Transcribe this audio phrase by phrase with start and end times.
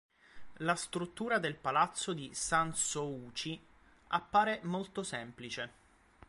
[0.63, 3.63] La struttura del palazzo di Sanssouci
[4.07, 5.71] appare molto semplice.